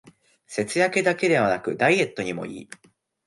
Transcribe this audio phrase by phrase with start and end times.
[0.47, 2.69] 節約だけでなくダイエットにもいい